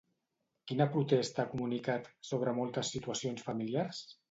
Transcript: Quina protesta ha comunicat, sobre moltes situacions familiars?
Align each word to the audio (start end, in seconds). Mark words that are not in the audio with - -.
Quina 0.71 0.87
protesta 0.95 1.43
ha 1.43 1.51
comunicat, 1.51 2.09
sobre 2.31 2.57
moltes 2.63 2.91
situacions 2.97 3.47
familiars? 3.53 4.05